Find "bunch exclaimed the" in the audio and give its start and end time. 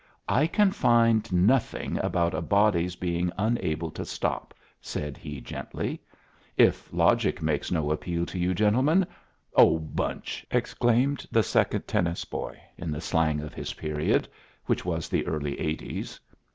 9.77-11.43